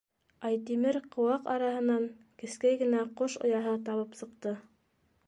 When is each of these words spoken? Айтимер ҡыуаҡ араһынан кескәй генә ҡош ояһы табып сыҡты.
Айтимер 0.47 0.97
ҡыуаҡ 1.15 1.45
араһынан 1.55 2.07
кескәй 2.45 2.79
генә 2.81 3.05
ҡош 3.21 3.37
ояһы 3.47 3.77
табып 3.91 4.19
сыҡты. 4.23 4.57